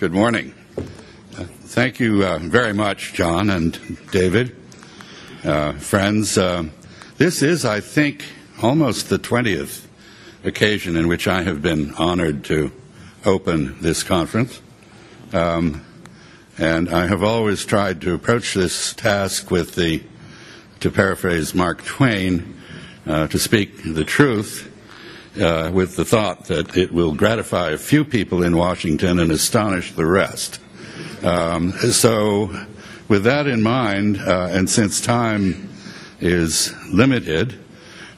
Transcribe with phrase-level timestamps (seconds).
[0.00, 0.54] Good morning.
[0.78, 3.78] Uh, thank you uh, very much, John and
[4.10, 4.56] David.
[5.44, 6.64] Uh, friends, uh,
[7.18, 8.24] this is, I think,
[8.62, 9.84] almost the 20th
[10.42, 12.72] occasion in which I have been honored to
[13.26, 14.62] open this conference.
[15.34, 15.84] Um,
[16.56, 20.02] and I have always tried to approach this task with the,
[20.80, 22.56] to paraphrase Mark Twain,
[23.06, 24.69] uh, to speak the truth
[25.38, 29.92] uh, with the thought that it will gratify a few people in Washington and astonish
[29.92, 30.60] the rest.
[31.22, 32.50] Um, so,
[33.08, 35.68] with that in mind, uh, and since time
[36.20, 37.58] is limited,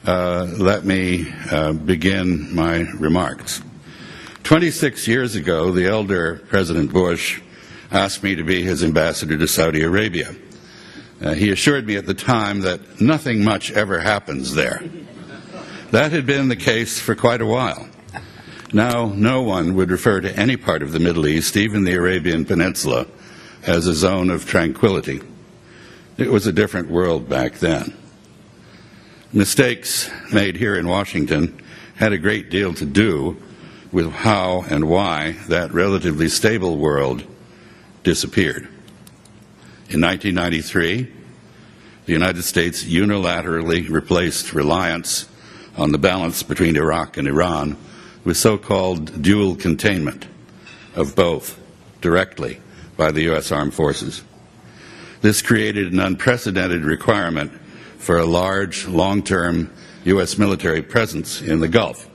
[0.05, 3.61] uh, let me uh, begin my remarks.
[4.43, 7.41] 26 years ago, the elder President Bush
[7.91, 10.35] asked me to be his ambassador to Saudi Arabia.
[11.21, 14.83] Uh, he assured me at the time that nothing much ever happens there.
[15.93, 17.87] That had been the case for quite a while.
[18.73, 22.45] Now, no one would refer to any part of the Middle East, even the Arabian
[22.45, 23.05] Peninsula,
[23.61, 25.21] as a zone of tranquility.
[26.17, 27.95] It was a different world back then.
[29.31, 31.61] Mistakes made here in Washington
[31.97, 33.37] had a great deal to do
[33.91, 37.23] with how and why that relatively stable world
[38.01, 38.63] disappeared.
[39.89, 41.07] In 1993,
[42.05, 45.29] the United States unilaterally replaced reliance
[45.77, 47.77] on the balance between Iraq and Iran
[48.23, 50.27] with so called dual containment
[50.95, 51.59] of both
[52.01, 52.59] directly
[52.95, 53.51] by the U.S.
[53.51, 54.23] Armed Forces.
[55.21, 57.51] This created an unprecedented requirement
[57.97, 59.73] for a large, long term
[60.05, 60.37] U.S.
[60.37, 62.09] military presence in the Gulf.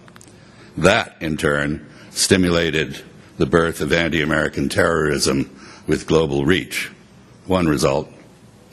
[0.77, 3.03] That, in turn, stimulated
[3.39, 5.50] the birth of anti American terrorism
[5.87, 6.91] with global reach.
[7.47, 8.09] One result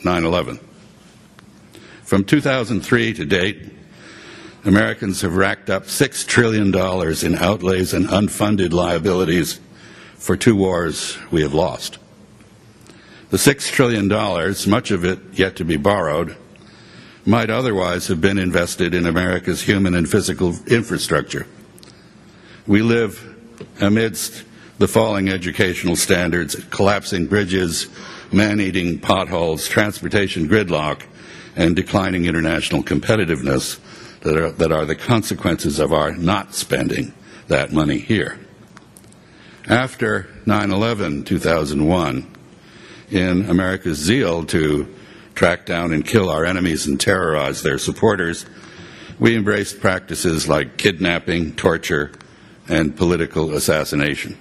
[0.03, 0.59] 9 11.
[2.03, 3.74] From 2003 to date,
[4.65, 9.59] Americans have racked up $6 trillion in outlays and unfunded liabilities
[10.17, 11.99] for two wars we have lost.
[13.29, 14.07] The $6 trillion,
[14.67, 16.35] much of it yet to be borrowed,
[17.27, 21.45] might otherwise have been invested in America's human and physical infrastructure.
[22.65, 23.35] We live
[23.79, 24.45] amidst
[24.79, 27.87] the falling educational standards, collapsing bridges,
[28.31, 31.03] man eating potholes, transportation gridlock,
[31.55, 33.79] and declining international competitiveness
[34.25, 37.13] that are, that are the consequences of our not spending
[37.47, 38.39] that money here.
[39.67, 42.35] After 9 11 2001,
[43.11, 44.93] in America's zeal to
[45.35, 48.47] track down and kill our enemies and terrorize their supporters,
[49.19, 52.11] we embraced practices like kidnapping, torture,
[52.67, 54.35] and political assassination.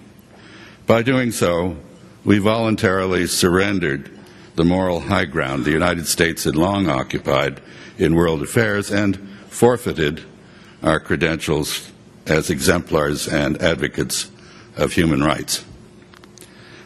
[0.87, 1.77] By doing so,
[2.25, 4.11] we voluntarily surrendered
[4.55, 7.61] the moral high ground the United States had long occupied
[7.99, 10.25] in world affairs and forfeited
[10.83, 11.93] our credentials
[12.27, 14.29] as exemplars and advocates
[14.77, 15.65] of human rights.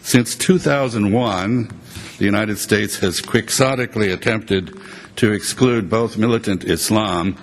[0.03, 1.71] Since 2001,
[2.19, 4.79] the United States has quixotically attempted
[5.17, 7.37] to exclude both militant Islam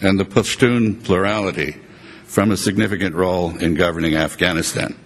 [0.00, 1.76] and the Pashtun plurality
[2.24, 4.96] from a significant role in governing Afghanistan,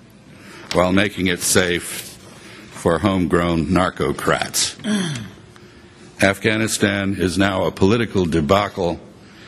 [0.75, 2.19] while making it safe
[2.73, 4.77] for homegrown narcocrats.
[6.23, 9.01] Afghanistan is now a political debacle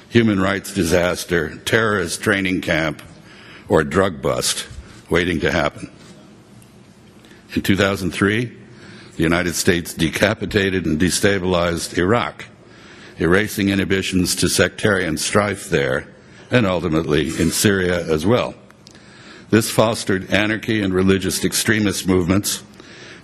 [0.09, 3.03] human rights disaster, terrorist training camp,
[3.69, 4.67] or drug bust
[5.11, 5.91] waiting to happen.
[7.55, 8.45] In 2003,
[9.17, 12.47] the United States decapitated and destabilized Iraq,
[13.19, 16.09] erasing inhibitions to sectarian strife there
[16.51, 18.55] and ultimately in Syria as well.
[19.51, 22.63] This fostered anarchy and religious extremist movements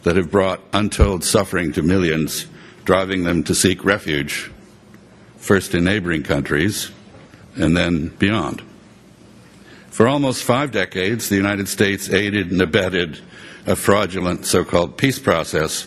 [0.02, 2.46] that have brought untold suffering to millions,
[2.84, 4.50] driving them to seek refuge
[5.44, 6.90] first in neighboring countries
[7.54, 8.62] and then beyond.
[9.90, 13.20] For almost five decades, the United States aided and abetted
[13.66, 15.86] a fraudulent so called peace process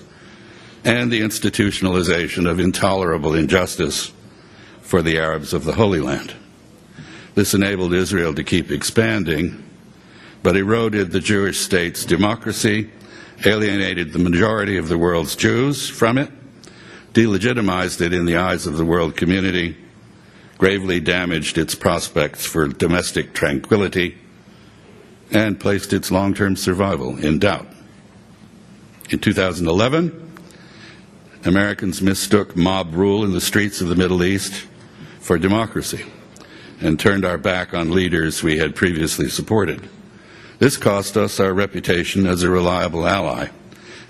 [0.86, 4.14] and the institutionalization of intolerable injustice
[4.82, 6.36] for the Arabs of the Holy Land.
[7.34, 9.64] This enabled Israel to keep expanding,
[10.44, 12.92] but eroded the Jewish state's democracy,
[13.44, 16.30] alienated the majority of the world's Jews from it,
[17.18, 19.76] delegitimized it in the eyes of the world community,
[20.60, 24.16] gravely damaged its prospects for domestic tranquility,
[25.32, 27.66] and placed its long term survival in doubt.
[29.10, 30.38] In 2011,
[31.44, 34.68] Americans mistook mob rule in the streets of the Middle East
[35.20, 36.06] for democracy
[36.82, 39.90] and turned our back on leaders we had previously supported.
[40.60, 43.48] This cost us our reputation as a reliable ally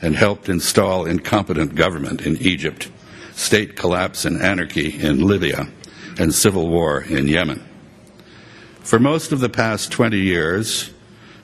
[0.01, 2.89] and helped install incompetent government in Egypt
[3.37, 5.67] state collapse and anarchy in Libya,
[6.19, 7.63] and civil war in Yemen.
[8.79, 10.89] For most of the past 20 years,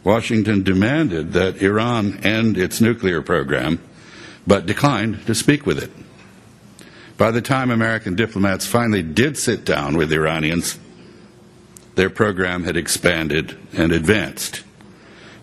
[0.04, 3.80] Washington demanded that Iran end its nuclear program,
[4.48, 5.92] but declined to speak with it.
[7.16, 10.80] By the time American diplomats finally did sit down with Iranians,
[11.94, 14.64] their program had expanded and advanced.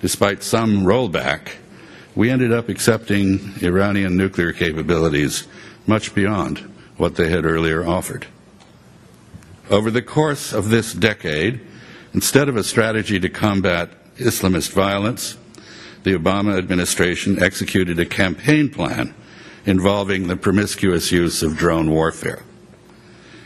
[0.01, 1.53] Despite some rollback,
[2.17, 5.47] we ended up accepting Iranian nuclear capabilities
[5.87, 6.59] much beyond
[6.97, 8.27] what they had earlier offered.
[9.71, 11.61] Over the course of this decade,
[12.13, 15.37] instead of a strategy to combat Islamist violence,
[16.03, 19.15] the Obama administration executed a campaign plan
[19.67, 22.43] involving the promiscuous use of drone warfare.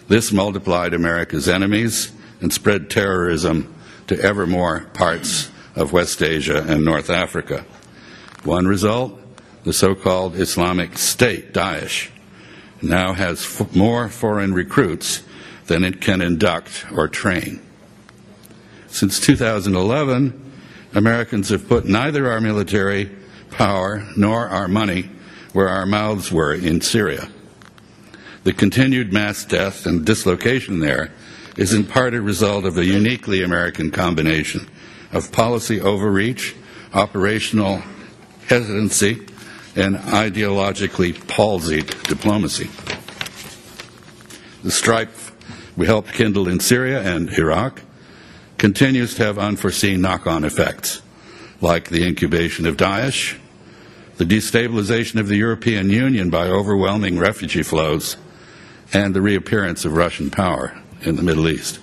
[0.09, 3.75] This multiplied America's enemies and spread terrorism
[4.07, 7.65] to ever more parts of West Asia and North Africa.
[8.45, 9.21] One result
[9.65, 12.11] the so called Islamic State, Daesh,
[12.85, 15.23] now has f- more foreign recruits
[15.67, 17.61] than it can induct or train.
[18.89, 20.53] Since 2011,
[20.95, 23.11] Americans have put neither our military
[23.51, 25.11] power nor our money
[25.53, 27.29] where our mouths were in Syria.
[28.45, 31.11] The continued mass death and dislocation there
[31.57, 34.69] is in part a result of a uniquely American combination
[35.13, 36.55] of policy overreach,
[36.93, 37.83] operational
[38.47, 39.27] hesitancy,
[39.76, 42.71] and ideologically palsied diplomacy.
[44.62, 45.32] The strife
[45.76, 47.82] we helped kindle in Syria and Iraq
[48.59, 51.03] continues to have unforeseen knock on effects,
[51.61, 53.38] like the incubation of Daesh,
[54.17, 58.17] the destabilization of the European Union by overwhelming refugee flows,
[58.93, 61.81] and the reappearance of Russian power in the Middle East.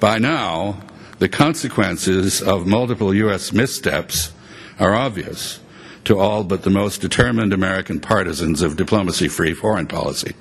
[0.00, 0.80] By now,
[1.20, 3.52] the consequences of multiple U.S.
[3.52, 4.32] missteps
[4.80, 5.60] are obvious
[6.04, 10.34] to all but the most determined American partisans of diplomacy free foreign policy.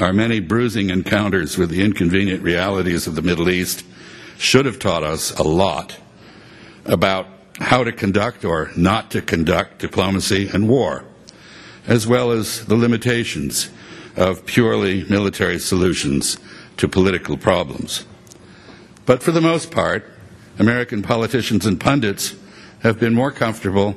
[0.00, 3.84] Our many bruising encounters with the inconvenient realities of the Middle East
[4.36, 5.96] should have taught us a lot
[6.84, 7.26] about
[7.60, 11.04] how to conduct or not to conduct diplomacy and war,
[11.86, 13.70] as well as the limitations
[14.16, 16.38] of purely military solutions
[16.76, 18.04] to political problems.
[19.06, 20.08] But for the most part,
[20.58, 22.34] American politicians and pundits
[22.80, 23.96] have been more comfortable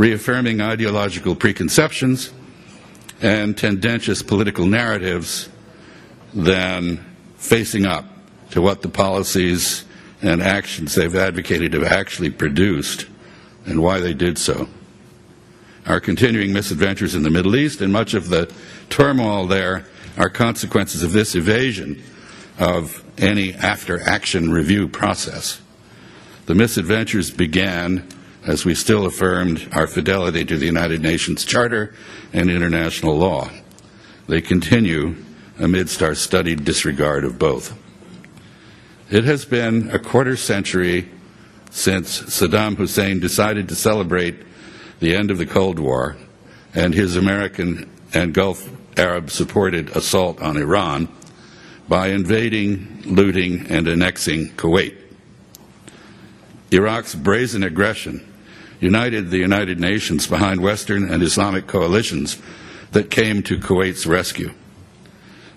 [0.00, 2.32] reaffirming ideological preconceptions
[3.20, 5.50] and tendentious political narratives
[6.32, 7.04] than
[7.36, 8.06] facing up
[8.50, 9.84] to what the policies
[10.22, 13.04] and actions they've advocated have actually produced
[13.66, 14.66] and why they did so.
[15.84, 18.50] Our continuing misadventures in the Middle East and much of the
[18.88, 19.84] turmoil there
[20.16, 22.02] are consequences of this evasion
[22.58, 25.60] of any after action review process.
[26.46, 28.08] The misadventures began
[28.46, 31.94] as we still affirmed our fidelity to the United Nations Charter
[32.32, 33.50] and international law.
[34.28, 35.16] They continue
[35.58, 37.76] amidst our studied disregard of both.
[39.10, 41.08] It has been a quarter century
[41.70, 44.36] since Saddam Hussein decided to celebrate
[45.00, 46.16] the end of the Cold War
[46.74, 51.08] and his American and Gulf Arab supported assault on Iran
[51.88, 54.96] by invading, looting, and annexing Kuwait.
[56.70, 58.29] Iraq's brazen aggression
[58.80, 62.38] united the United Nations behind Western and Islamic coalitions
[62.92, 64.52] that came to Kuwait's rescue.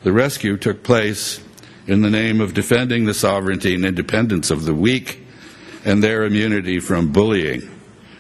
[0.04, 1.40] The rescue took place
[1.88, 5.26] in the name of defending the sovereignty and independence of the weak
[5.86, 7.70] and their immunity from bullying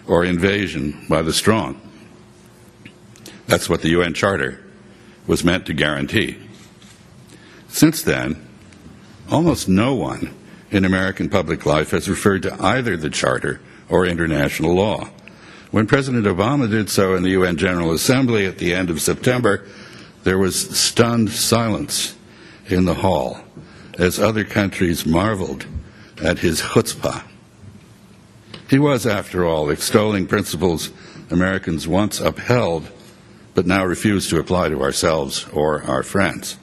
[0.07, 1.79] or invasion by the strong.
[3.47, 4.59] That's what the UN Charter
[5.27, 6.37] was meant to guarantee.
[7.67, 8.47] Since then,
[9.29, 10.33] almost no one
[10.71, 13.61] in American public life has referred to either the Charter
[13.93, 15.07] or international law.
[15.69, 19.67] When President Obama did so in the UN General Assembly at the end of September,
[20.23, 22.15] there was stunned silence
[22.65, 23.39] in the hall
[23.99, 25.67] as other countries marveled
[26.19, 27.23] at his chutzpah.
[28.67, 30.89] He was, after all, extolling principles
[31.29, 32.89] Americans once upheld
[33.53, 36.57] but now refuse to apply to ourselves or our friends.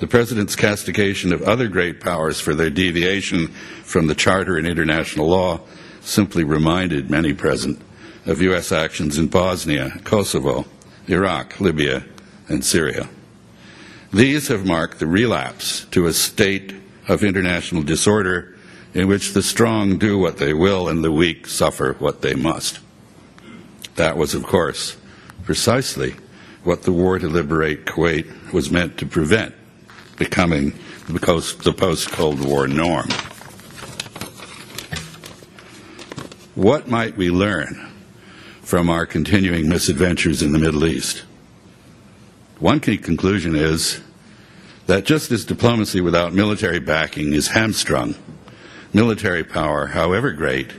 [0.00, 3.48] The President's castigation of other great powers for their deviation
[3.82, 5.62] from the Charter and international law
[6.06, 7.80] simply reminded many present
[8.24, 8.72] of U.S.
[8.72, 10.64] actions in Bosnia, Kosovo,
[11.08, 12.04] Iraq, Libya,
[12.48, 13.08] and Syria.
[14.12, 16.74] These have marked the relapse to a state
[17.08, 18.56] of international disorder
[18.94, 22.80] in which the strong do what they will and the weak suffer what they must.
[23.96, 24.96] That was, of course,
[25.44, 26.16] precisely
[26.64, 29.54] what the war to liberate Kuwait was meant to prevent
[30.16, 30.72] becoming
[31.08, 33.08] the post Cold War norm.
[36.56, 37.86] What might we learn
[38.62, 41.22] from our continuing misadventures in the Middle East?
[42.60, 44.00] One key conclusion is
[44.86, 48.14] that just as diplomacy without military backing is hamstrung
[48.94, 50.72] military power, however great,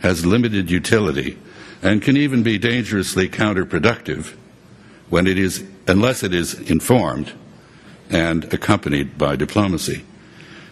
[0.00, 1.38] has limited utility
[1.80, 4.34] and can even be dangerously counterproductive
[5.08, 7.32] when it is, unless it is informed
[8.10, 10.04] and accompanied by diplomacy.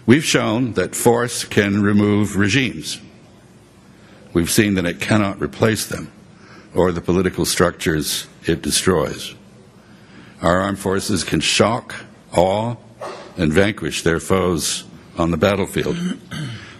[0.04, 3.00] We've shown that force can remove regimes.
[4.32, 6.10] We've seen that it cannot replace them
[6.74, 9.34] or the political structures it destroys.
[10.40, 11.94] Our armed forces can shock,
[12.32, 12.76] awe,
[13.36, 14.84] and vanquish their foes
[15.18, 15.96] on the battlefield.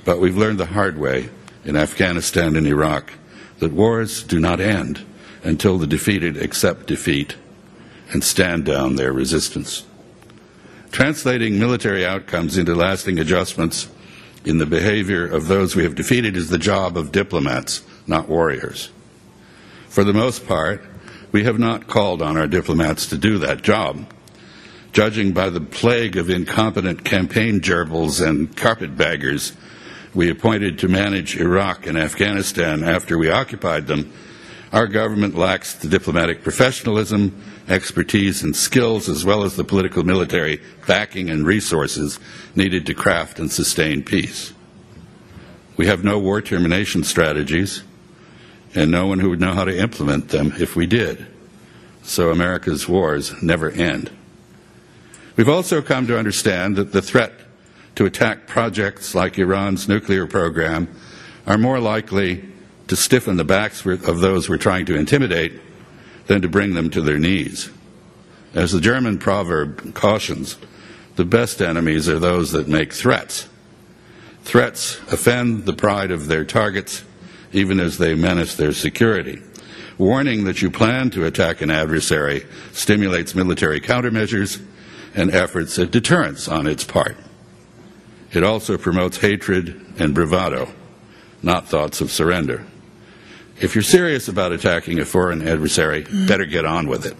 [0.04, 1.28] But we've learned the hard way
[1.64, 3.12] in Afghanistan and Iraq
[3.58, 5.04] that wars do not end
[5.42, 7.36] until the defeated accept defeat
[8.12, 9.84] and stand down their resistance.
[10.90, 13.88] Translating military outcomes into lasting adjustments
[14.44, 18.90] in the behavior of those we have defeated is the job of diplomats, not warriors.
[19.88, 20.84] For the most part,
[21.32, 24.12] we have not called on our diplomats to do that job.
[24.92, 29.56] Judging by the plague of incompetent campaign gerbils and carpetbaggers
[30.12, 34.12] we appointed to manage Iraq and Afghanistan after we occupied them,
[34.72, 37.40] our government lacks the diplomatic professionalism,
[37.70, 42.18] expertise, and skills, as well as the political military backing and resources
[42.54, 44.52] needed to craft and sustain peace.
[45.76, 47.82] We have no war termination strategies,
[48.74, 51.26] and no one who would know how to implement them if we did.
[52.02, 54.10] So America's wars never end.
[55.36, 57.32] We've also come to understand that the threat
[57.94, 60.88] to attack projects like Iran's nuclear program
[61.46, 62.44] are more likely
[62.88, 65.60] to stiffen the backs of those we're trying to intimidate
[66.30, 67.72] than to bring them to their knees.
[68.54, 70.56] As the German proverb cautions,
[71.16, 73.48] the best enemies are those that make threats.
[74.44, 77.02] Threats offend the pride of their targets
[77.52, 79.42] even as they menace their security.
[79.98, 84.64] Warning that you plan to attack an adversary stimulates military countermeasures
[85.16, 87.16] and efforts at deterrence on its part.
[88.32, 90.68] It also promotes hatred and bravado,
[91.42, 92.64] not thoughts of surrender.
[93.60, 97.16] If you're serious about attacking a foreign adversary, better get on with it.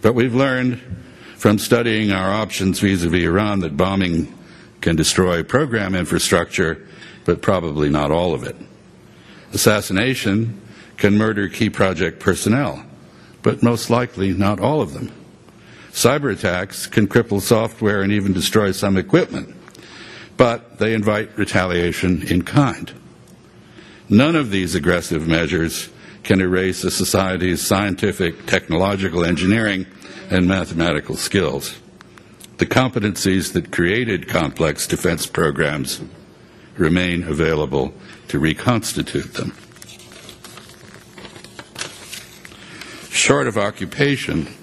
[0.00, 0.80] But we've learned
[1.36, 4.36] from studying our options vis a vis Iran that bombing
[4.80, 6.88] can destroy program infrastructure,
[7.24, 8.56] but probably not all of it.
[9.52, 10.60] Assassination
[10.96, 12.84] can murder key project personnel,
[13.42, 15.12] but most likely not all of them.
[15.92, 19.54] Cyber attacks can cripple software and even destroy some equipment,
[20.36, 22.92] but they invite retaliation in kind.
[24.12, 25.88] None of these aggressive measures
[26.22, 29.86] can erase a society's scientific, technological, engineering,
[30.28, 31.78] and mathematical skills.
[32.58, 36.02] The competencies that created complex defense programs
[36.76, 37.94] remain available
[38.28, 39.56] to reconstitute them.
[43.08, 44.54] Short of occupation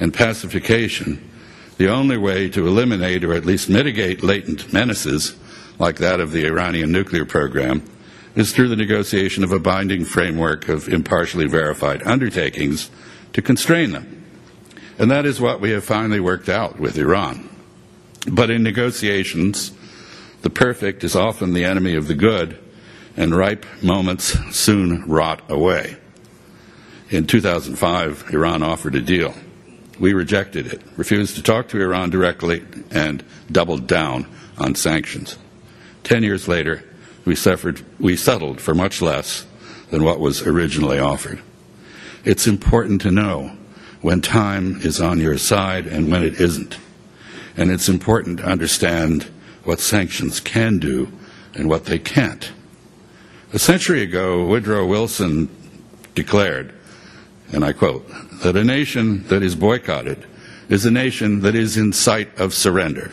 [0.00, 1.30] and pacification,
[1.76, 5.36] the only way to eliminate or at least mitigate latent menaces
[5.78, 7.82] like that of the Iranian nuclear program
[8.34, 12.90] is through the negotiation of a binding framework of impartially verified undertakings
[13.32, 14.24] to constrain them.
[14.98, 17.48] And that is what we have finally worked out with Iran.
[18.30, 19.72] But in negotiations,
[20.42, 22.58] the perfect is often the enemy of the good,
[23.16, 25.96] and ripe moments soon rot away.
[27.10, 29.34] In 2005, Iran offered a deal.
[29.98, 35.36] We rejected it, refused to talk to Iran directly, and doubled down on sanctions.
[36.04, 36.84] Ten years later,
[37.24, 39.46] we, suffered, we settled for much less
[39.90, 41.40] than what was originally offered.
[42.24, 43.56] It's important to know
[44.00, 46.78] when time is on your side and when it isn't.
[47.56, 49.24] And it's important to understand
[49.64, 51.12] what sanctions can do
[51.54, 52.50] and what they can't.
[53.52, 55.48] A century ago, Woodrow Wilson
[56.14, 56.72] declared,
[57.52, 58.08] and I quote,
[58.42, 60.24] that a nation that is boycotted
[60.68, 63.10] is a nation that is in sight of surrender.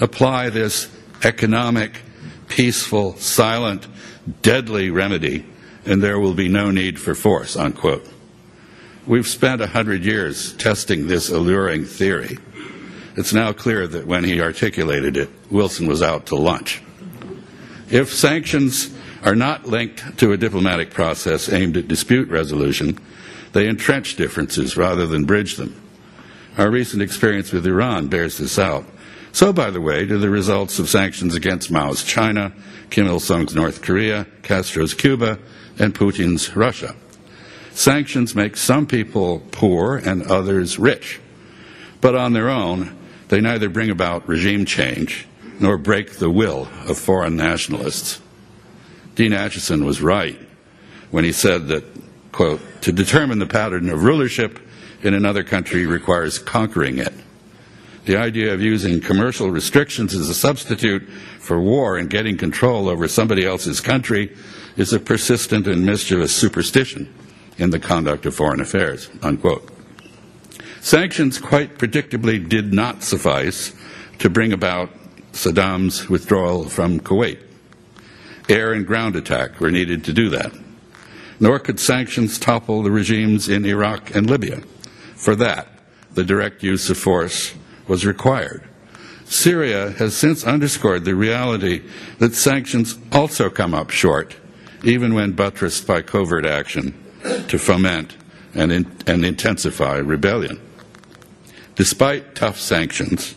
[0.00, 0.88] Apply this
[1.24, 2.00] economic,
[2.48, 3.86] peaceful, silent,
[4.42, 5.46] deadly remedy,
[5.84, 8.06] and there will be no need for force, unquote.
[9.06, 12.38] We've spent a hundred years testing this alluring theory.
[13.16, 16.82] It's now clear that when he articulated it, Wilson was out to lunch.
[17.88, 22.98] If sanctions are not linked to a diplomatic process aimed at dispute resolution,
[23.52, 25.80] they entrench differences rather than bridge them.
[26.58, 28.84] Our recent experience with Iran bears this out.
[29.36, 32.54] So, by the way, do the results of sanctions against Mao's China,
[32.88, 35.38] Kim Il sung's North Korea, Castro's Cuba,
[35.78, 36.96] and Putin's Russia.
[37.72, 41.20] Sanctions make some people poor and others rich.
[42.00, 42.96] But on their own,
[43.28, 45.28] they neither bring about regime change
[45.60, 48.22] nor break the will of foreign nationalists.
[49.16, 50.38] Dean Acheson was right
[51.10, 51.84] when he said that,
[52.32, 54.58] quote, to determine the pattern of rulership
[55.02, 57.12] in another country requires conquering it.
[58.06, 61.02] The idea of using commercial restrictions as a substitute
[61.40, 64.32] for war and getting control over somebody else's country
[64.76, 67.12] is a persistent and mischievous superstition
[67.58, 69.10] in the conduct of foreign affairs.
[69.22, 69.68] Unquote.
[70.80, 73.74] Sanctions quite predictably did not suffice
[74.20, 74.90] to bring about
[75.32, 77.40] Saddam's withdrawal from Kuwait.
[78.48, 80.52] Air and ground attack were needed to do that.
[81.40, 84.60] Nor could sanctions topple the regimes in Iraq and Libya.
[85.16, 85.66] For that,
[86.14, 87.52] the direct use of force
[87.86, 88.62] was required.
[89.24, 91.82] Syria has since underscored the reality
[92.18, 94.36] that sanctions also come up short,
[94.84, 96.94] even when buttressed by covert action
[97.48, 98.16] to foment
[98.54, 100.60] and, in, and intensify rebellion.
[101.74, 103.34] Despite tough sanctions,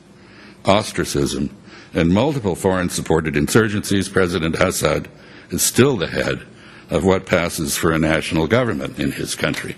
[0.64, 1.56] ostracism,
[1.94, 5.10] and multiple foreign supported insurgencies, President Assad
[5.50, 6.42] is still the head
[6.90, 9.76] of what passes for a national government in his country.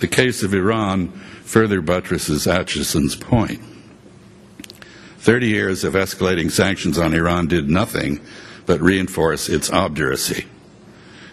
[0.00, 1.08] The case of Iran
[1.42, 3.60] further buttresses Acheson's point.
[5.18, 8.20] Thirty years of escalating sanctions on Iran did nothing
[8.64, 10.46] but reinforce its obduracy.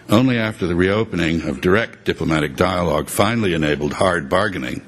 [0.08, 4.82] Only after the reopening of direct diplomatic dialogue finally enabled hard bargaining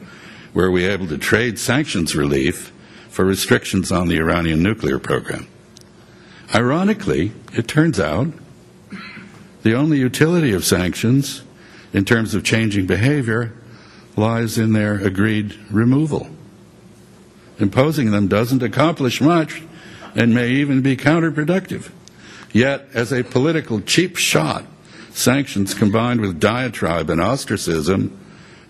[0.55, 2.73] were we able to trade sanctions relief
[3.09, 5.47] for restrictions on the Iranian nuclear program.
[6.55, 8.29] Ironically, it turns out
[9.63, 11.43] the only utility of sanctions
[11.93, 13.53] in terms of changing behavior
[14.19, 16.29] lies in their agreed removal.
[17.59, 19.63] Imposing them doesn't accomplish much
[20.15, 21.91] and may even be counterproductive.
[22.53, 24.65] Yet, as a political cheap shot,
[25.11, 28.19] sanctions combined with diatribe and ostracism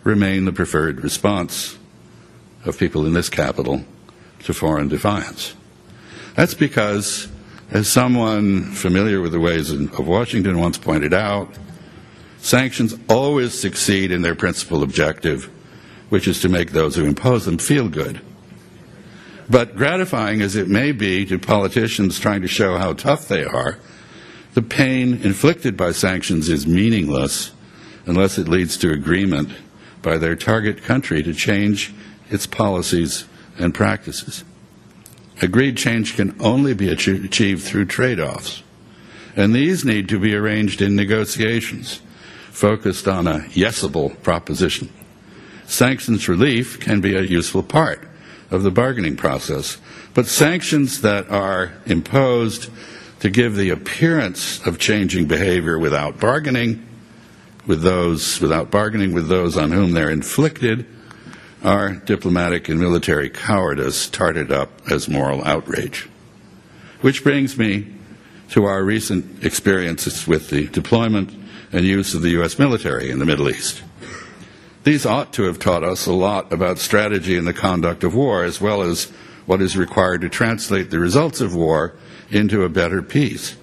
[0.05, 1.79] remain the preferred response
[2.65, 3.85] of people in this capital
[4.45, 5.55] to foreign defiance.
[6.35, 7.29] That's because,
[7.71, 11.49] as someone familiar with the ways of Washington once pointed out,
[12.49, 15.51] Sanctions always succeed in their principal objective,
[16.09, 18.23] which is to make those who impose them feel good.
[19.51, 23.77] But gratifying as it may be to politicians trying to show how tough they are,
[24.55, 27.53] the pain inflicted by sanctions is meaningless
[28.07, 29.51] unless it leads to agreement
[30.01, 31.93] by their target country to change
[32.31, 33.27] its policies
[33.59, 34.43] and practices.
[35.43, 38.63] Agreed change can only be achieved through trade offs,
[39.37, 42.01] and these need to be arranged in negotiations
[42.59, 44.93] focused on a yesable proposition.
[45.69, 48.09] Sanctions relief can be a useful part
[48.51, 49.79] of the bargaining process,
[50.13, 52.69] but sanctions that are imposed
[53.21, 56.85] to give the appearance of changing behavior without bargaining
[57.65, 60.85] with those without bargaining with those on whom they're inflicted
[61.63, 66.09] are diplomatic and military cowardice tarted up as moral outrage.
[67.03, 67.87] Which brings me
[68.51, 71.39] to our recent experiences with the deployment
[71.73, 72.59] and use of the U.S.
[72.59, 73.83] military in the Middle East.
[74.85, 78.45] These ought to have taught us a lot about strategy and the conduct of war,
[78.45, 79.05] as well as
[79.45, 81.95] what is required to translate the results of war
[82.31, 83.57] into a better peace.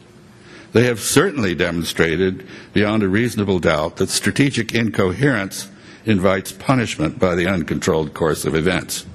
[0.74, 5.70] They have certainly demonstrated beyond a reasonable doubt that strategic incoherence
[6.06, 9.06] invites punishment by the uncontrolled course of events.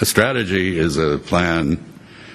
[0.00, 1.76] A strategy is a plan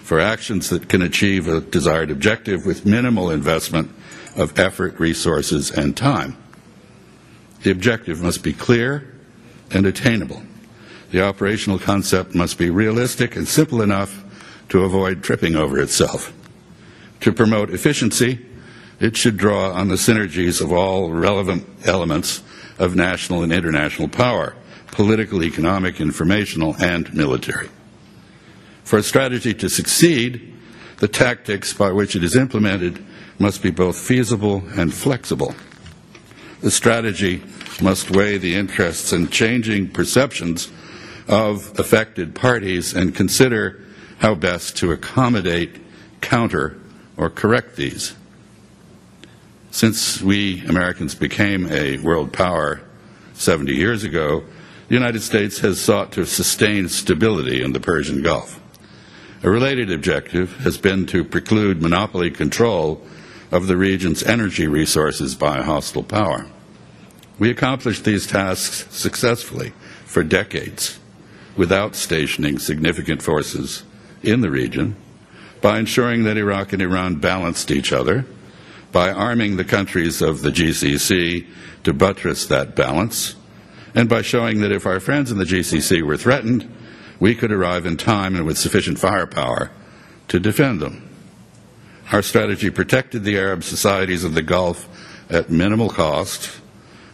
[0.04, 3.92] for actions that can achieve a desired objective with minimal investment
[4.36, 6.38] of effort, resources, and time.
[7.64, 9.14] The objective must be clear
[9.70, 10.44] and attainable.
[11.12, 14.24] The operational concept must be realistic and simple enough
[14.70, 16.34] to avoid tripping over itself.
[17.22, 18.46] To promote efficiency,
[19.00, 22.42] it should draw on the synergies of all relevant elements
[22.80, 24.56] of national and international power
[24.92, 27.70] political, economic, informational, and military.
[28.84, 30.54] For a strategy to succeed,
[30.98, 33.04] the tactics by which it is implemented
[33.42, 35.56] must be both feasible and flexible.
[36.62, 37.44] The strategy
[37.82, 40.70] must weigh the interests and changing perceptions
[41.28, 43.84] of affected parties and consider
[44.20, 45.82] how best to accommodate,
[46.22, 46.78] counter,
[47.18, 48.16] or correct these.
[49.72, 52.82] Since we Americans became a world power
[53.34, 54.44] 70 years ago,
[54.88, 58.60] the United States has sought to sustain stability in the Persian Gulf.
[59.42, 63.02] A related objective has been to preclude monopoly control
[63.52, 66.48] of the region's energy resources by hostile power.
[67.38, 69.74] We accomplished these tasks successfully
[70.06, 71.00] for decades
[71.56, 73.84] without stationing significant forces
[74.24, 74.96] in the region
[75.62, 78.26] by ensuring that Iraq and Iran balanced each other,
[78.92, 81.48] by arming the countries of the GCC
[81.84, 83.36] to buttress that balance,
[83.94, 86.70] and by showing that if our friends in the GCC were threatened,
[87.20, 89.72] we could arrive in time and with sufficient firepower
[90.28, 91.08] to defend them.
[92.12, 94.86] Our strategy protected the Arab societies of the Gulf
[95.30, 96.52] at minimal cost,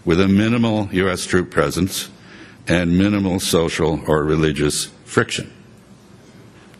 [0.03, 1.23] with a minimal U.S.
[1.23, 2.09] troop presence,
[2.67, 5.53] and minimal social or religious friction.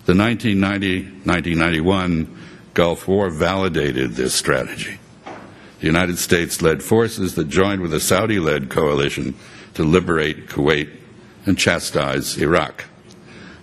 [0.06, 2.38] The 1990 1991
[2.74, 5.00] Gulf War validated this strategy.
[5.80, 9.36] The United States led forces that joined with a Saudi led coalition
[9.76, 10.90] to liberate Kuwait
[11.46, 12.86] and chastise Iraq.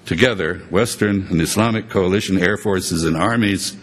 [0.07, 3.77] Together, Western and Islamic coalition air forces and armies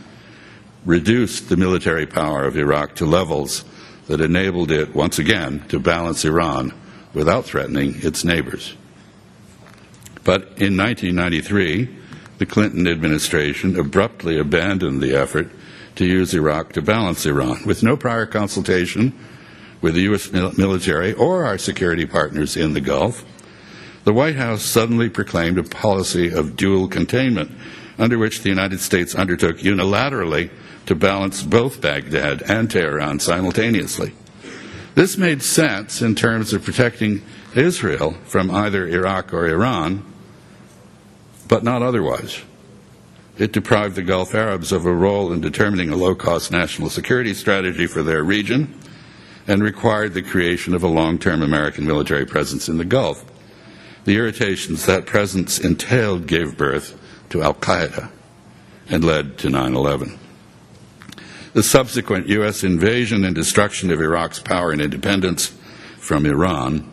[0.86, 3.64] reduced the military power of Iraq to levels
[4.08, 6.74] that enabled it once again to balance Iran
[7.14, 8.76] without threatening its neighbors.
[10.24, 11.98] But in 1993,
[12.38, 15.50] the Clinton administration abruptly abandoned the effort
[15.96, 19.14] to use Iraq to balance Iran with no prior consultation
[19.82, 20.32] with the U.S.
[20.32, 23.26] military or our security partners in the Gulf.
[24.04, 27.52] The White House suddenly proclaimed a policy of dual containment,
[27.98, 30.50] under which the United States undertook unilaterally
[30.86, 34.14] to balance both Baghdad and Tehran simultaneously.
[34.96, 37.22] This made sense in terms of protecting
[37.56, 40.04] Israel from either Iraq or Iran,
[41.48, 42.42] but not otherwise.
[43.38, 47.34] It deprived the Gulf Arabs of a role in determining a low cost national security
[47.34, 48.74] strategy for their region
[49.48, 53.26] and required the creation of a long term American military presence in the Gulf.
[54.04, 56.98] The irritations that presence entailed gave birth
[57.32, 58.12] to Al Qaeda
[58.90, 60.20] and led to 9 11.
[61.54, 62.64] The subsequent U.S.
[62.64, 65.48] invasion and destruction of Iraq's power and independence
[65.98, 66.90] from Iran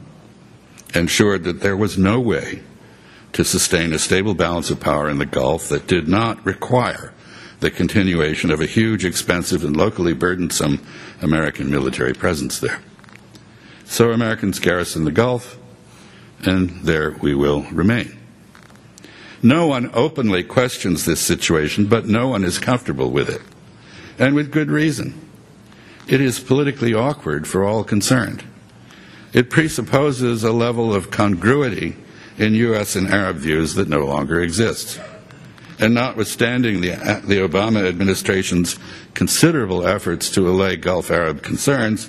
[0.94, 2.62] ensured that there was no way
[3.32, 7.12] to sustain a stable balance of power in the Gulf that did not require
[7.60, 10.80] the continuation of a huge, expensive, and locally burdensome
[11.20, 12.80] American military presence there.
[13.84, 15.58] So Americans garrison the Gulf,
[16.44, 18.17] and there we will remain.
[19.42, 23.42] No one openly questions this situation, but no one is comfortable with it
[24.18, 25.14] and with good reason.
[26.08, 28.42] It is politically awkward for all concerned.
[29.32, 31.96] It presupposes a level of congruity
[32.38, 32.96] in U.S.
[32.96, 34.98] and Arab views that no longer exists.
[35.78, 36.90] And notwithstanding the,
[37.24, 38.78] the Obama administration's
[39.14, 42.08] considerable efforts to allay Gulf Arab concerns,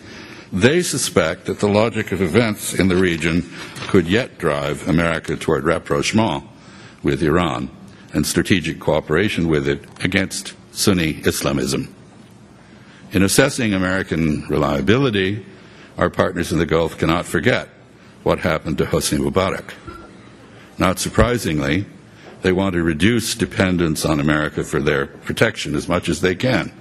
[0.51, 3.47] they suspect that the logic of events in the region
[3.87, 6.43] could yet drive America toward rapprochement
[7.03, 7.69] with Iran
[8.13, 11.93] and strategic cooperation with it against Sunni Islamism.
[13.11, 15.45] In assessing American reliability,
[15.97, 17.69] our partners in the Gulf cannot forget
[18.23, 19.73] what happened to Hosni Mubarak.
[20.77, 21.85] Not surprisingly,
[22.41, 26.71] they want to reduce dependence on America for their protection as much as they can.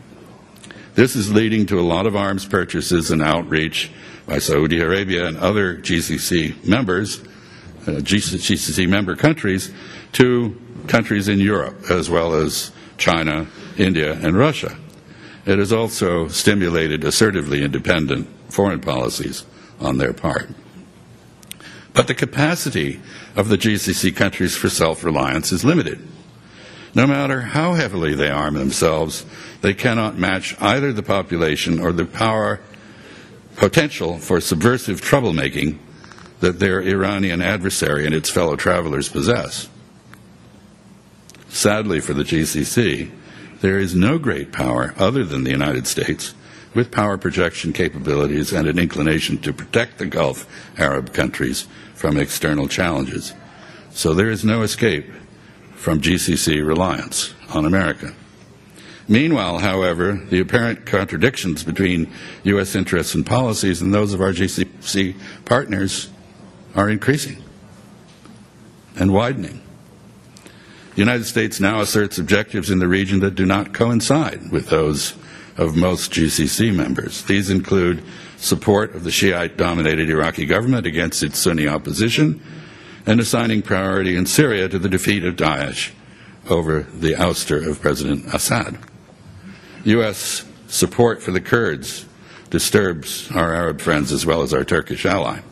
[0.95, 3.91] This is leading to a lot of arms purchases and outreach
[4.27, 7.21] by Saudi Arabia and other GCC members,
[7.87, 9.73] uh, GCC member countries,
[10.13, 14.77] to countries in Europe, as well as China, India, and Russia.
[15.47, 19.47] It has also stimulated assertively independent foreign policies
[19.81, 20.51] on their part.
[21.95, 23.01] But the capacity
[23.35, 26.07] of the GCC countries for self reliance is limited.
[26.95, 29.25] No matter how heavily they arm themselves,
[29.61, 32.61] they cannot match either the population or the power
[33.57, 35.79] potential for subversive troublemaking
[36.41, 39.69] that their Iranian adversary and its fellow travelers possess.
[41.59, 43.11] Sadly for the GCC,
[43.63, 46.33] there is no great power other than the United States
[46.73, 50.47] with power projection capabilities and an inclination to protect the Gulf
[50.79, 51.67] Arab countries
[51.97, 53.35] from external challenges.
[53.91, 55.11] So there is no escape
[55.75, 58.15] from GCC reliance on America.
[59.09, 62.09] Meanwhile, however, the apparent contradictions between
[62.45, 62.77] U.S.
[62.77, 66.09] interests and policies and those of our GCC partners
[66.77, 67.43] are increasing
[68.95, 69.61] and widening.
[70.99, 75.15] The United States now asserts objectives in the region that do not coincide with those
[75.57, 77.23] of most GCC members.
[77.23, 78.03] These include
[78.37, 82.43] support of the Shiite dominated Iraqi government against its Sunni opposition
[83.07, 85.93] and assigning priority in Syria to the defeat of Daesh
[86.51, 88.77] over the ouster of President Assad.
[89.85, 90.45] U.S.
[90.67, 92.07] support for the Kurds
[92.51, 95.43] disturbs our Arab friends as well as our Turkish ally.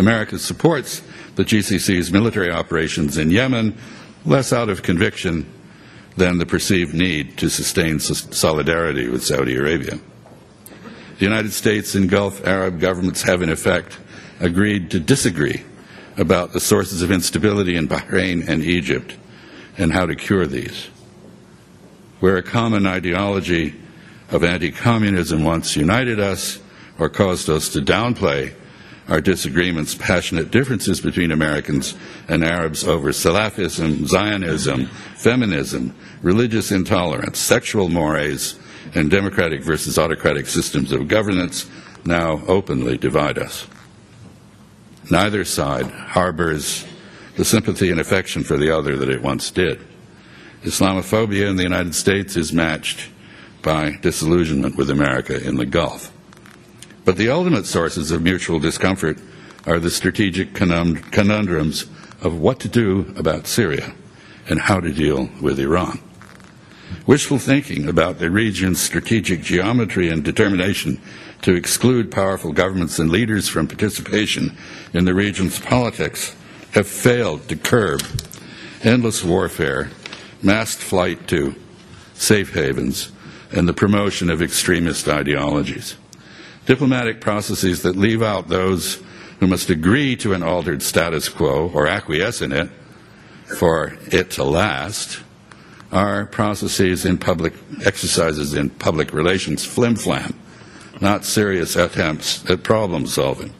[0.00, 1.00] America supports
[1.36, 3.78] the GCC's military operations in Yemen
[4.28, 5.46] less out of conviction
[6.16, 9.98] than the perceived need to sustain solidarity with Saudi Arabia.
[11.18, 13.98] The United States and Gulf Arab governments have, in effect,
[14.38, 15.64] agreed to disagree
[16.18, 19.16] about the sources of instability in Bahrain and Egypt
[19.78, 20.88] and how to cure these.
[22.20, 23.74] Where a common ideology
[24.30, 26.58] of anti communism once united us
[26.98, 28.54] or caused us to downplay
[29.08, 31.94] our disagreements, passionate differences between Americans
[32.28, 38.58] and Arabs over Salafism, Zionism, feminism, religious intolerance, sexual mores,
[38.94, 41.68] and democratic versus autocratic systems of governance
[42.04, 43.66] now openly divide us.
[45.10, 46.86] neither side harbors
[47.36, 49.80] the sympathy and affection for the other that it once did.
[50.64, 53.08] Islamophobia in the United States is matched
[53.62, 56.12] by disillusionment with America in the Gulf.
[57.08, 59.16] But the ultimate sources of mutual discomfort
[59.66, 61.86] are the strategic conundrums
[62.20, 63.94] of what to do about Syria
[64.46, 66.00] and how to deal with Iran.
[67.06, 71.00] Wishful thinking about the region's strategic geometry and determination
[71.40, 74.54] to exclude powerful governments and leaders from participation
[74.92, 76.36] in the region's politics
[76.72, 78.02] have failed to curb
[78.82, 79.88] endless warfare,
[80.42, 81.54] massed flight to
[82.12, 83.10] safe havens,
[83.50, 85.96] and the promotion of extremist ideologies.
[86.68, 89.02] Diplomatic processes that leave out those
[89.40, 92.68] who must agree to an altered status quo or acquiesce in it
[93.56, 95.20] for it to last
[95.90, 97.54] are processes in public
[97.86, 100.38] exercises in public relations flim flam,
[101.00, 103.54] not serious attempts at problem solving.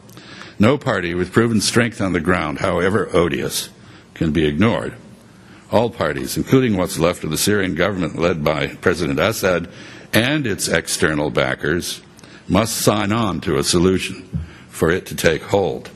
[0.59, 3.69] No party with proven strength on the ground, however odious,
[4.13, 4.93] can be ignored.
[5.71, 9.67] All parties, including what's left of the Syrian government led by President Assad
[10.13, 12.01] and its external backers,
[12.49, 14.27] must sign on to a solution
[14.69, 15.89] for it to take hold.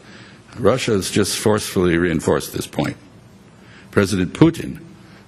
[0.57, 2.95] Russia has just forcefully reinforced this point.
[3.91, 4.79] President Putin,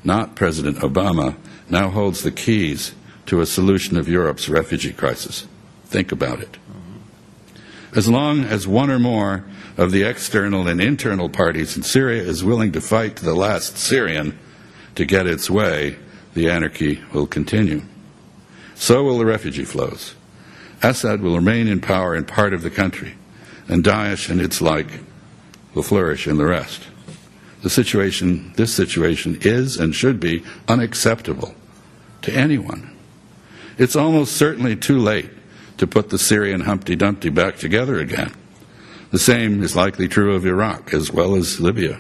[0.04, 1.36] not President Obama,
[1.70, 2.94] now holds the keys
[3.26, 5.48] to a solution of Europe's refugee crisis.
[5.86, 6.58] Think about it.
[7.96, 9.46] As long as one or more
[9.78, 13.78] of the external and internal parties in Syria is willing to fight to the last
[13.78, 14.38] Syrian
[14.96, 15.98] to get its way,
[16.34, 17.82] the anarchy will continue.
[18.76, 20.15] So will the refugee flows.
[20.90, 23.16] Assad will remain in power in part of the country,
[23.68, 25.00] and Daesh and its like
[25.74, 26.84] will flourish in the rest.
[27.64, 31.56] The situation, this situation is and should be unacceptable
[32.22, 32.96] to anyone.
[33.80, 35.32] It's almost certainly too late
[35.78, 38.32] to put the Syrian Humpty Dumpty back together again.
[39.10, 42.00] The same is likely true of Iraq as well as Libya.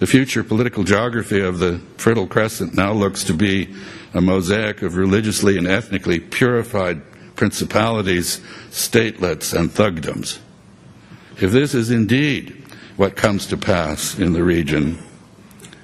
[0.00, 3.72] The future political geography of the Fertile Crescent now looks to be
[4.12, 7.00] a mosaic of religiously and ethnically purified
[7.42, 8.38] principalities,
[8.70, 10.38] statelets, and thugdoms.
[11.40, 15.02] If this is indeed what comes to pass in the region,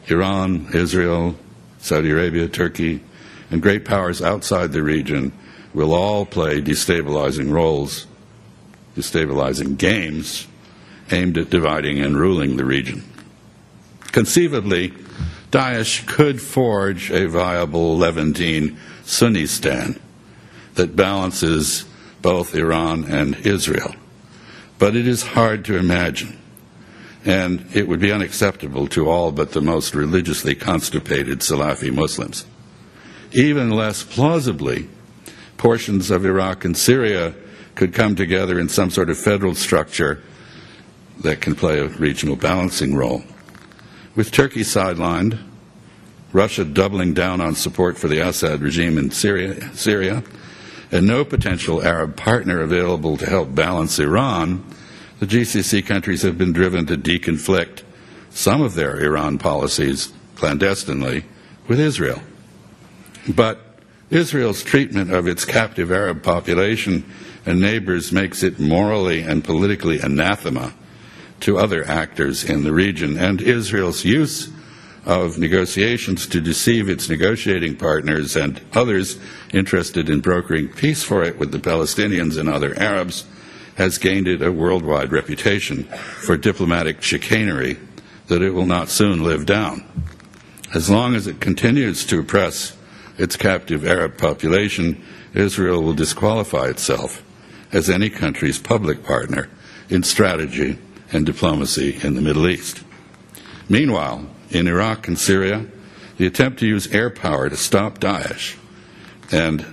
[0.07, 1.35] Iran, Israel,
[1.79, 3.01] Saudi Arabia, Turkey,
[3.51, 5.33] and great powers outside the region
[5.75, 8.07] will all play destabilizing roles,
[8.95, 10.47] destabilizing games
[11.11, 13.03] aimed at dividing and ruling the region.
[14.13, 14.91] Conceivably,
[15.51, 19.99] Daesh could forge a viable Levantine Sunni Sunnistan
[20.79, 21.85] that balances
[22.23, 23.95] both Iran and Israel.
[24.79, 26.39] But it is hard to imagine,
[27.25, 32.47] and it would be unacceptable to all but the most religiously constipated Salafi Muslims.
[33.33, 34.89] Even less plausibly,
[35.57, 37.35] portions of Iraq and Syria
[37.75, 40.23] could come together in some sort of federal structure
[41.21, 43.25] that can play a regional balancing role.
[44.15, 45.39] With Turkey sidelined,
[46.33, 50.23] Russia doubling down on support for the Assad regime in Syria, Syria
[50.91, 54.65] and no potential Arab partner available to help balance Iran,
[55.21, 57.83] the GCC countries have been driven to deconflict
[58.31, 61.25] some of their Iran policies clandestinely
[61.67, 62.23] with Israel.
[63.29, 63.61] But
[64.11, 67.05] Israel's treatment of its captive Arab population
[67.45, 70.73] and neighbors makes it morally and politically anathema
[71.41, 74.51] to other actors in the region, and Israel's use
[75.09, 79.19] of negotiations to deceive its negotiating partners and others
[79.55, 83.25] interested in brokering peace for it with the Palestinians and other Arabs
[83.77, 87.79] has gained it a worldwide reputation for diplomatic chicanery
[88.27, 89.83] that it will not soon live down.
[90.75, 92.77] As long as it continues to oppress
[93.17, 97.25] its captive Arab population, Israel will disqualify itself
[97.73, 99.49] as any country's public partner
[99.89, 100.77] in strategy
[101.13, 102.83] and diplomacy in the Middle East.
[103.71, 105.67] Meanwhile, in Iraq and Syria,
[106.17, 108.57] the attempt to use air power to stop Daesh
[109.31, 109.65] and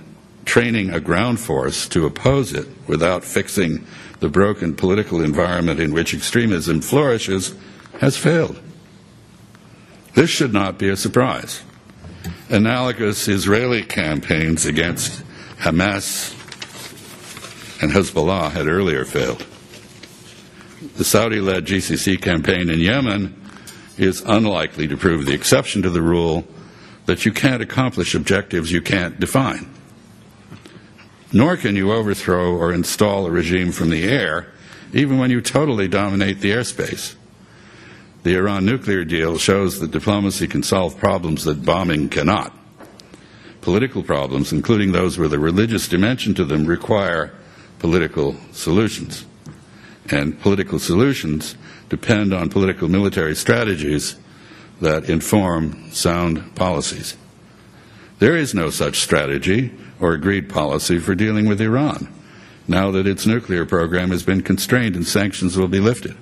[0.44, 3.84] training a ground force to oppose it without fixing
[4.20, 7.54] the broken political environment in which extremism flourishes
[8.00, 8.58] has failed.
[10.14, 11.62] This should not be a surprise.
[12.48, 15.22] Analogous Israeli campaigns against
[15.58, 16.32] Hamas
[17.82, 19.44] and Hezbollah had earlier failed.
[20.96, 23.45] The Saudi led GCC campaign in Yemen
[23.98, 26.46] is unlikely to prove the exception to the rule
[27.06, 29.68] that you can't accomplish objectives you can't define.
[31.32, 34.52] Nor can you overthrow or install a regime from the air,
[34.92, 37.14] even when you totally dominate the airspace.
[38.22, 42.56] The Iran nuclear deal shows that diplomacy can solve problems that bombing cannot.
[43.60, 47.32] Political problems, including those with a religious dimension to them, require
[47.78, 49.24] political solutions.
[50.10, 51.56] and political solutions
[51.88, 54.16] depend on political military strategies
[54.80, 57.16] that inform sound policies.
[58.18, 62.12] There is no such strategy or agreed policy for dealing with Iran
[62.68, 66.16] now that its nuclear program has been constrained and sanctions will be lifted.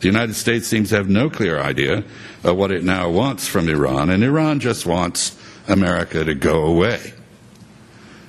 [0.00, 2.04] The United States seems to have no clear idea
[2.42, 5.36] of what it now wants from Iran, and Iran just wants
[5.68, 7.12] America to go away.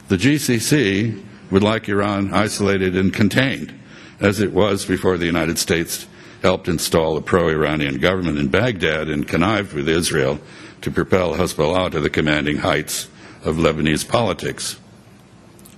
[0.10, 3.74] The GCC would like Iran isolated and contained,
[4.22, 6.08] as it was before the United States
[6.42, 10.40] helped install a pro Iranian government in Baghdad and connived with Israel
[10.82, 13.10] to propel Hezbollah to the commanding heights
[13.44, 14.80] of Lebanese politics.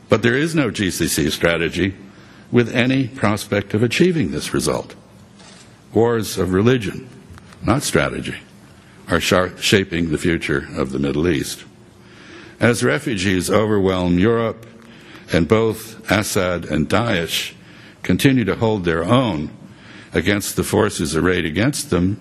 [0.09, 1.95] But there is no GCC strategy
[2.51, 4.95] with any prospect of achieving this result.
[5.93, 7.09] Wars of religion,
[7.65, 8.37] not strategy,
[9.09, 11.65] are shaping the future of the Middle East.
[12.59, 14.65] As refugees overwhelm Europe
[15.31, 17.53] and both Assad and Daesh
[18.03, 19.49] continue to hold their own
[20.13, 22.19] against the forces arrayed against them,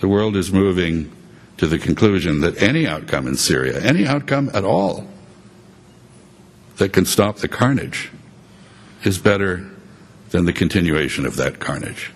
[0.00, 1.10] the world is moving
[1.56, 5.08] to the conclusion that any outcome in Syria, any outcome at all,
[6.76, 8.10] that can stop the carnage
[9.04, 9.70] is better
[10.30, 12.10] than the continuation of that carnage.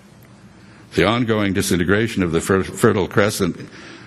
[0.94, 3.57] The ongoing disintegration of the Fertile Crescent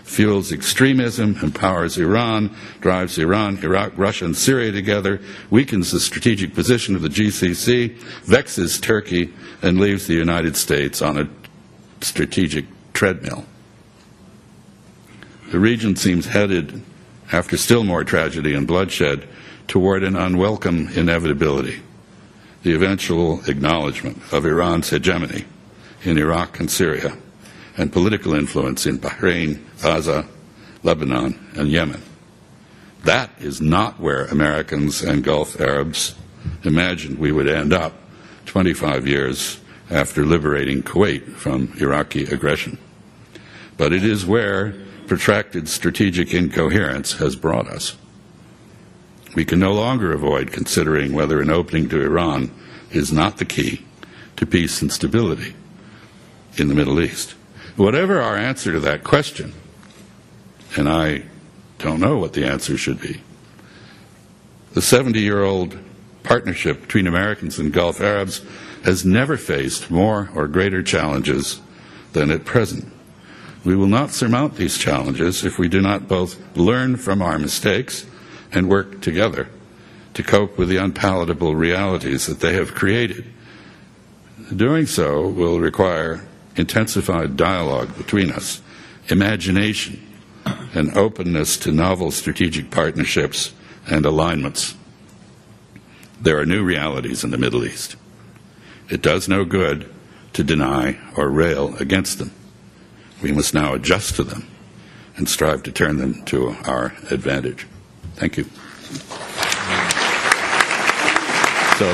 [0.04, 6.96] fuels extremism, empowers Iran, drives Iran, Iraq, Russia, and Syria together, weakens the strategic position
[6.96, 11.30] of the GCC, vexes Turkey, and leaves the United States on a
[12.04, 13.46] strategic treadmill.
[15.52, 16.82] The region seems headed,
[17.32, 19.28] after still more tragedy and bloodshed,
[19.68, 21.82] toward an unwelcome inevitability
[22.64, 25.46] the eventual acknowledgement of Iran's hegemony
[26.04, 27.18] in Iraq and Syria
[27.78, 30.28] and political influence in Bahrain, Gaza,
[30.84, 32.02] Lebanon, and Yemen.
[33.04, 36.16] That is not where Americans and Gulf Arabs
[36.64, 37.94] imagined we would end up
[38.46, 42.78] 25 years after liberating Kuwait from Iraqi aggression.
[43.78, 44.76] But it is where
[45.08, 47.98] protracted strategic incoherence has brought us.
[49.36, 52.52] We can no longer avoid considering whether an opening to Iran
[52.92, 53.86] is not the key
[54.38, 55.56] to peace and stability
[56.58, 57.36] in the Middle East.
[57.76, 59.54] Whatever our answer to that question,
[60.76, 61.24] and I
[61.78, 63.22] don't know what the answer should be,
[64.74, 65.78] the 70 year old
[66.24, 68.42] partnership between Americans and Gulf Arabs
[68.84, 71.62] has never faced more or greater challenges
[72.14, 72.92] than at present.
[73.64, 78.06] We will not surmount these challenges if we do not both learn from our mistakes
[78.52, 79.50] and work together
[80.14, 83.26] to cope with the unpalatable realities that they have created.
[84.54, 88.62] Doing so will require intensified dialogue between us,
[89.10, 90.08] imagination,
[90.74, 93.54] and openness to novel strategic partnerships
[93.90, 94.76] and alignments.
[96.20, 97.96] There are new realities in the Middle East.
[98.90, 99.90] It does no good
[100.34, 102.32] to deny or rail against them.
[103.22, 104.48] We must now adjust to them
[105.16, 107.68] and strive to turn them to our advantage.
[108.16, 108.46] Thank you.